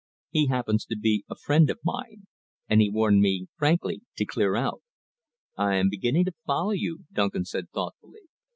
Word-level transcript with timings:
He 0.31 0.47
happens 0.47 0.83
to 0.85 0.97
be 0.97 1.25
a 1.29 1.35
friend 1.35 1.69
of 1.69 1.77
mine, 1.85 2.25
and 2.67 2.81
he 2.81 2.89
warned 2.89 3.21
me 3.21 3.49
frankly 3.55 4.01
to 4.17 4.25
clear 4.25 4.55
out." 4.55 4.81
"I 5.55 5.75
am 5.75 5.89
beginning 5.91 6.25
to 6.25 6.33
follow 6.47 6.71
you," 6.71 7.03
Duncan 7.13 7.45
said 7.45 7.69
thoughtfully. 7.69 8.21